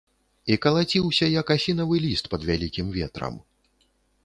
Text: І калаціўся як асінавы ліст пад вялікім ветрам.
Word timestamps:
І 0.53 0.55
калаціўся 0.63 1.25
як 1.41 1.51
асінавы 1.57 1.95
ліст 2.07 2.25
пад 2.33 2.41
вялікім 2.51 2.91
ветрам. 2.99 3.35